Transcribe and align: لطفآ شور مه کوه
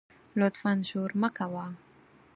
لطفآ 0.39 0.71
شور 0.89 1.09
مه 1.21 1.29
کوه 1.37 1.65